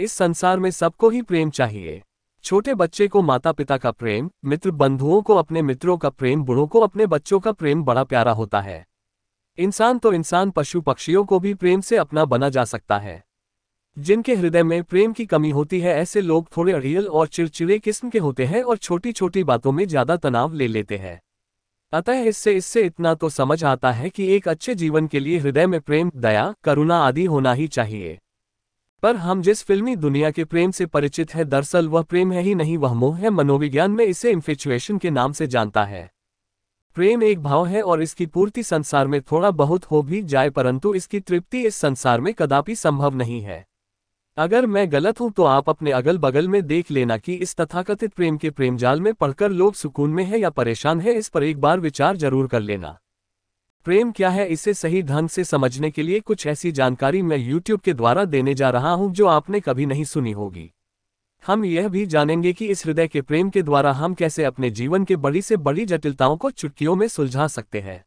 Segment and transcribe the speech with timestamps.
[0.00, 2.02] इस संसार में सबको ही प्रेम चाहिए।
[2.44, 6.66] छोटे बच्चे को माता पिता का प्रेम, मित्र बंधुओं को अपने मित्रों का प्रेम, बूढ़ों
[6.66, 8.84] को अपने बच्चों का प्रेम बड़ा प्यारा होता है।
[9.58, 13.22] इंसान तो इंसान पशु पक्षियों को भी प्रेम से अपना बना जा सकता है।
[13.96, 18.10] जिनके हृदय में प्रेम की कमी होती है, ऐसे लोग थोड़े अड़ियल और चिड़चिड़े किस्म
[18.10, 21.20] के होते हैं और छोटी छोटी बातों में ज़्यादा तनाव ले लेते हैं।
[21.92, 25.66] अतः इससे इससे इतना तो समझ आता है कि एक अच्छे जीवन के लिए हृदय
[25.66, 28.18] में प्रेम, दया, करुणा आदि होना ही चाहिए।
[29.02, 32.54] पर हम जिस फिल्मी दुनिया के प्रेम से परिचित है, दरअसल वह प्रेम है ही
[32.54, 36.10] नहीं, वह मोह है, मनोविज्ञान में इसे इन्फिचुएशन के नाम से जानता है।
[36.96, 40.94] प्रेम एक भाव है और इसकी पूर्ति संसार में थोड़ा बहुत हो भी जाए, परंतु
[40.94, 43.64] इसकी तृप्ति इस संसार में कदापि संभव नहीं है।
[44.36, 48.12] अगर मैं गलत हूँ तो आप अपने अगल बगल में देख लेना कि इस तथाकथित
[48.12, 51.42] प्रेम के प्रेम जाल में पढ़कर लोग सुकून में है या परेशान है, इस पर
[51.42, 52.98] एक बार विचार ज़रूर कर लेना।
[53.84, 57.82] प्रेम क्या है इसे सही ढंग से समझने के लिए कुछ ऐसी जानकारी मैं YouTube
[57.82, 60.70] के द्वारा देने जा रहा हूँ जो आपने कभी नहीं सुनी होगी।
[61.46, 65.04] हम यह भी जानेंगे कि इस हृदय के प्रेम के द्वारा हम कैसे अपने जीवन
[65.04, 68.04] के बड़ी से बड़ी जटिलताओं को चुटकियों में सुलझा सकते हैं।